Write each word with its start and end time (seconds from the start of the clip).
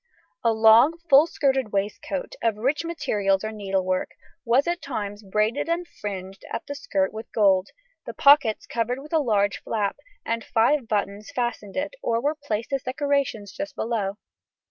A 0.43 0.51
long, 0.51 0.97
full 1.11 1.27
skirted 1.27 1.71
waistcoat, 1.71 2.33
of 2.41 2.57
rich 2.57 2.83
materials 2.83 3.43
or 3.43 3.51
needlework, 3.51 4.09
was 4.43 4.65
at 4.65 4.81
times 4.81 5.21
braided 5.21 5.69
and 5.69 5.87
fringed 5.87 6.43
at 6.51 6.65
the 6.65 6.73
skirt 6.73 7.13
with 7.13 7.31
gold, 7.31 7.67
the 8.07 8.13
pockets 8.15 8.65
covered 8.65 8.97
with 8.97 9.13
a 9.13 9.19
large 9.19 9.59
flap, 9.61 9.97
and 10.25 10.43
five 10.43 10.87
buttons 10.87 11.29
fastened 11.29 11.77
it 11.77 11.93
or 12.01 12.19
were 12.19 12.33
placed 12.33 12.73
as 12.73 12.81
decorations 12.81 13.51
just 13.51 13.75
below 13.75 14.09
it. 14.09 14.15